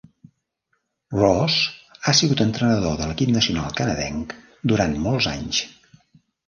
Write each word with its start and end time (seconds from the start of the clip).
Ross 1.19 1.57
ha 2.05 2.15
sigut 2.21 2.43
l'entrenador 2.43 2.99
de 3.03 3.11
l'equip 3.11 3.35
nacional 3.39 3.79
canadenc 3.83 4.35
durant 4.75 5.01
molts 5.09 5.31
anys. 5.37 5.67